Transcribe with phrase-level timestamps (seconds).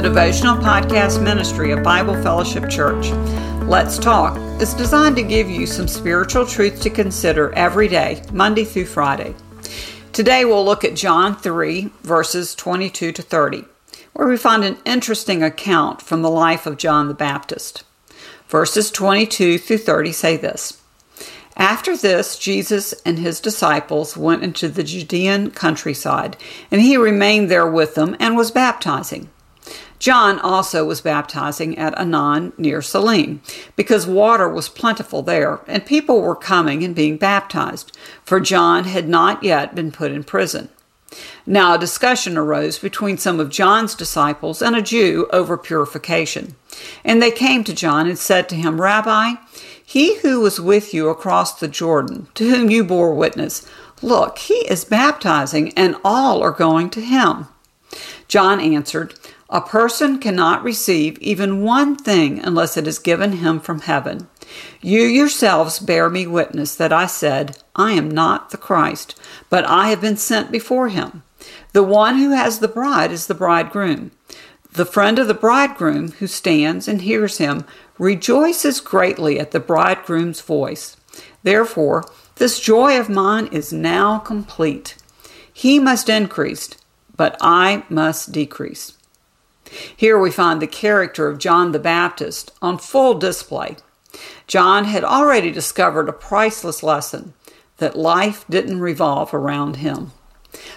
[0.00, 3.10] the devotional podcast ministry of Bible Fellowship Church.
[3.68, 8.64] Let's Talk is designed to give you some spiritual truth to consider every day, Monday
[8.64, 9.34] through Friday.
[10.14, 13.66] Today we'll look at John 3, verses 22 to 30,
[14.14, 17.84] where we find an interesting account from the life of John the Baptist.
[18.48, 20.80] Verses 22 through 30 say this
[21.58, 26.38] After this, Jesus and his disciples went into the Judean countryside,
[26.70, 29.28] and he remained there with them and was baptizing.
[30.00, 33.42] John also was baptizing at Aenon near Salim,
[33.76, 39.08] because water was plentiful there, and people were coming and being baptized, for John had
[39.08, 40.70] not yet been put in prison.
[41.44, 46.54] Now a discussion arose between some of John's disciples and a Jew over purification.
[47.04, 49.34] And they came to John and said to him, Rabbi,
[49.84, 53.68] he who was with you across the Jordan, to whom you bore witness,
[54.00, 57.48] look, he is baptizing, and all are going to him.
[58.28, 59.14] John answered,
[59.50, 64.28] a person cannot receive even one thing unless it is given him from heaven.
[64.80, 69.88] You yourselves bear me witness that I said, I am not the Christ, but I
[69.88, 71.24] have been sent before him.
[71.72, 74.12] The one who has the bride is the bridegroom.
[74.72, 77.64] The friend of the bridegroom who stands and hears him
[77.98, 80.96] rejoices greatly at the bridegroom's voice.
[81.42, 82.04] Therefore,
[82.36, 84.96] this joy of mine is now complete.
[85.52, 86.70] He must increase,
[87.16, 88.96] but I must decrease.
[89.96, 93.76] Here we find the character of John the Baptist on full display.
[94.46, 97.34] John had already discovered a priceless lesson
[97.78, 100.12] that life didn't revolve around him.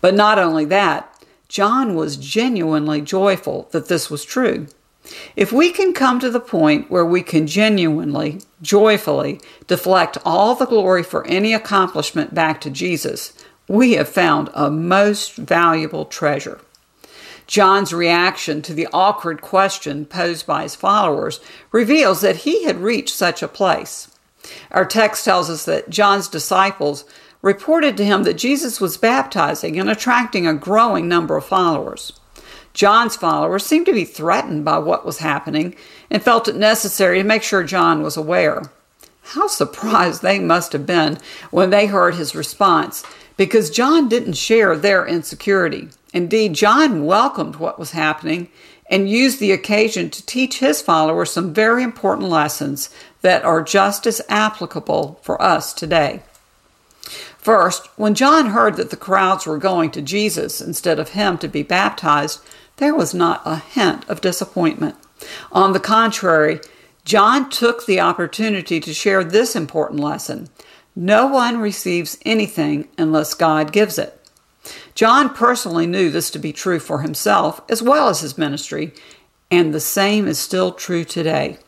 [0.00, 1.12] But not only that,
[1.48, 4.66] John was genuinely joyful that this was true.
[5.36, 10.66] If we can come to the point where we can genuinely, joyfully deflect all the
[10.66, 13.32] glory for any accomplishment back to Jesus,
[13.68, 16.60] we have found a most valuable treasure.
[17.46, 21.40] John's reaction to the awkward question posed by his followers
[21.70, 24.10] reveals that he had reached such a place.
[24.70, 27.04] Our text tells us that John's disciples
[27.42, 32.12] reported to him that Jesus was baptizing and attracting a growing number of followers.
[32.74, 35.74] John's followers seemed to be threatened by what was happening
[36.10, 38.64] and felt it necessary to make sure John was aware.
[39.22, 41.18] How surprised they must have been
[41.50, 43.02] when they heard his response,
[43.36, 45.88] because John didn't share their insecurity.
[46.16, 48.48] Indeed, John welcomed what was happening
[48.88, 52.88] and used the occasion to teach his followers some very important lessons
[53.20, 56.22] that are just as applicable for us today.
[57.36, 61.48] First, when John heard that the crowds were going to Jesus instead of him to
[61.48, 62.40] be baptized,
[62.78, 64.94] there was not a hint of disappointment.
[65.52, 66.60] On the contrary,
[67.04, 70.48] John took the opportunity to share this important lesson
[70.98, 74.15] no one receives anything unless God gives it.
[74.94, 78.92] John personally knew this to be true for himself as well as his ministry,
[79.50, 81.58] and the same is still true today.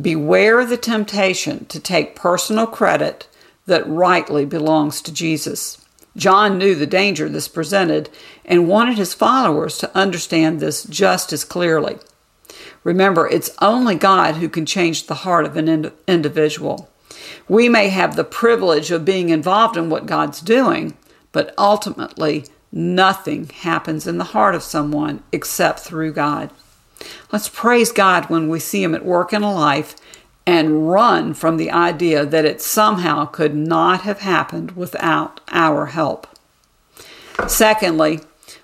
[0.00, 3.28] Beware the temptation to take personal credit
[3.66, 5.84] that rightly belongs to Jesus.
[6.16, 8.08] John knew the danger this presented
[8.44, 11.98] and wanted his followers to understand this just as clearly.
[12.84, 16.88] Remember, it's only God who can change the heart of an individual.
[17.48, 20.96] We may have the privilege of being involved in what God's doing,
[21.36, 26.48] but ultimately, nothing happens in the heart of someone except through God.
[27.30, 29.96] Let's praise God when we see Him at work in a life
[30.46, 36.26] and run from the idea that it somehow could not have happened without our help.
[37.46, 38.20] Secondly,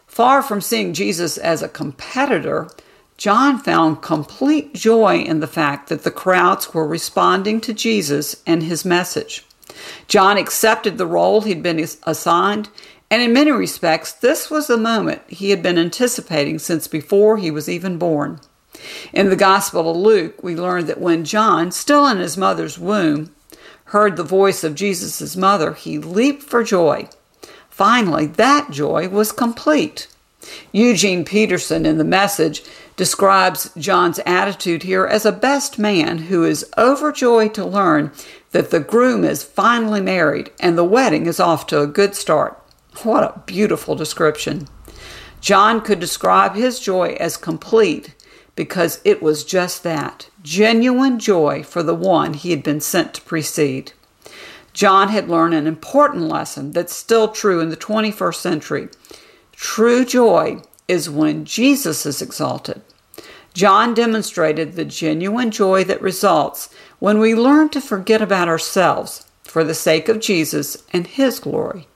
[0.07, 2.71] far from seeing Jesus as a competitor,
[3.19, 8.63] John found complete joy in the fact that the crowds were responding to Jesus and
[8.63, 9.45] his message.
[10.09, 12.69] John accepted the role he'd been assigned,
[13.11, 17.51] and in many respects, this was the moment he had been anticipating since before he
[17.51, 18.41] was even born.
[19.13, 23.35] In the Gospel of Luke, we learn that when John, still in his mother's womb,
[23.87, 27.09] heard the voice of Jesus' mother, he leaped for joy.
[27.69, 30.09] Finally, that joy was complete.
[30.73, 32.63] Eugene Peterson, in the message,
[32.97, 38.13] describes John's attitude here as a best man who is overjoyed to learn
[38.51, 42.59] that the groom is finally married and the wedding is off to a good start.
[43.03, 44.69] What a beautiful description.
[45.41, 48.15] John could describe his joy as complete
[48.55, 53.23] because it was just that genuine joy for the one he had been sent to
[53.23, 53.93] precede.
[54.73, 58.89] John had learned an important lesson that's still true in the 21st century.
[59.53, 60.63] True joy
[60.93, 62.83] is when Jesus is exalted.
[63.55, 66.69] John demonstrated the genuine joy that results
[66.99, 71.87] when we learn to forget about ourselves for the sake of Jesus and His glory.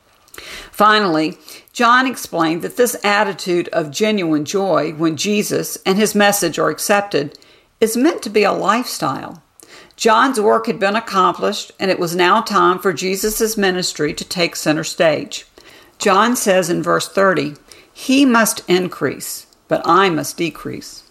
[0.70, 1.36] Finally,
[1.74, 7.38] John explained that this attitude of genuine joy when Jesus and his message are accepted
[7.80, 9.42] is meant to be a lifestyle.
[9.96, 14.56] John's work had been accomplished, and it was now time for Jesus' ministry to take
[14.56, 15.46] center stage.
[15.98, 17.54] John says in verse 30,
[17.98, 21.04] He must increase, but I must decrease.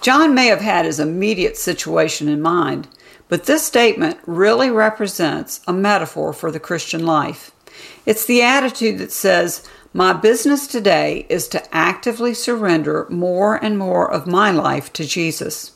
[0.00, 2.86] John may have had his immediate situation in mind,
[3.28, 7.50] but this statement really represents a metaphor for the Christian life.
[8.06, 14.08] It's the attitude that says, My business today is to actively surrender more and more
[14.08, 15.72] of my life to Jesus.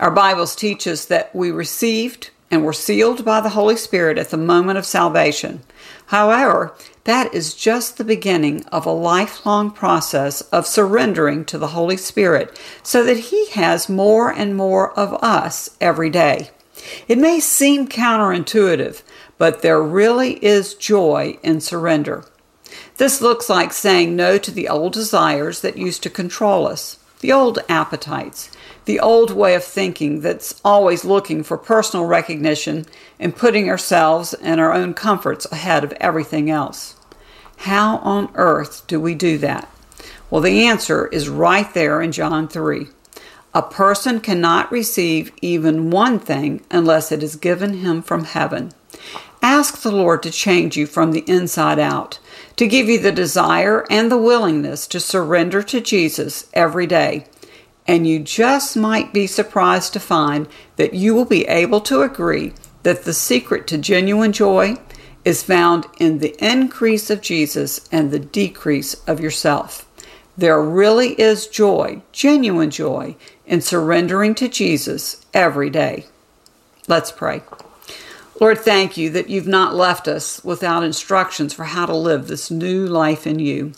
[0.00, 4.30] Our Bibles teach us that we received and were sealed by the Holy Spirit at
[4.30, 5.62] the moment of salvation.
[6.06, 6.74] However,
[7.06, 12.60] that is just the beginning of a lifelong process of surrendering to the Holy Spirit
[12.82, 16.50] so that He has more and more of us every day.
[17.06, 19.02] It may seem counterintuitive,
[19.38, 22.24] but there really is joy in surrender.
[22.96, 27.32] This looks like saying no to the old desires that used to control us, the
[27.32, 28.50] old appetites,
[28.84, 32.84] the old way of thinking that's always looking for personal recognition
[33.20, 36.95] and putting ourselves and our own comforts ahead of everything else.
[37.58, 39.68] How on earth do we do that?
[40.30, 42.88] Well, the answer is right there in John 3.
[43.54, 48.72] A person cannot receive even one thing unless it is given him from heaven.
[49.42, 52.18] Ask the Lord to change you from the inside out,
[52.56, 57.26] to give you the desire and the willingness to surrender to Jesus every day
[57.88, 62.52] and you just might be surprised to find that you will be able to agree
[62.82, 64.76] that the secret to genuine joy
[65.26, 69.84] is found in the increase of Jesus and the decrease of yourself.
[70.38, 76.06] There really is joy, genuine joy, in surrendering to Jesus every day.
[76.86, 77.42] Let's pray.
[78.40, 82.48] Lord, thank you that you've not left us without instructions for how to live this
[82.48, 83.72] new life in you.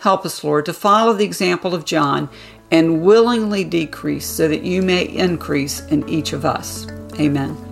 [0.00, 2.28] Help us, Lord, to follow the example of John
[2.70, 6.86] and willingly decrease so that you may increase in each of us.
[7.18, 7.69] Amen.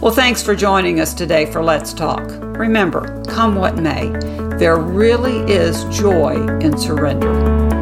[0.00, 2.28] Well, thanks for joining us today for Let's Talk.
[2.58, 4.10] Remember, come what may,
[4.58, 7.75] there really is joy in surrender.